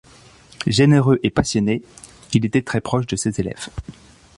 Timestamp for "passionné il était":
1.29-2.63